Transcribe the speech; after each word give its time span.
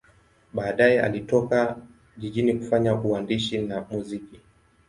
Baadaye 0.53 1.01
alitoka 1.01 1.77
jijini 2.17 2.53
kufanya 2.53 2.95
uandishi 2.95 3.57
na 3.57 3.85
muziki. 3.91 4.39